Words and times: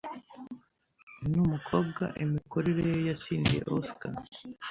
Numukobwa 1.31 2.03
imikorere 2.23 2.83
ye 2.93 2.99
yatsindiye 3.09 3.61
Oscar 3.75 4.13